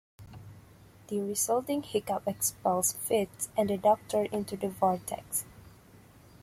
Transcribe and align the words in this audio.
The 1.09 1.19
resulting 1.21 1.83
"hiccup" 1.83 2.27
expels 2.27 2.93
Fitz 2.93 3.49
and 3.55 3.69
the 3.69 3.77
Doctor 3.77 4.23
into 4.31 4.57
the 4.57 4.67
vortex. 4.67 5.45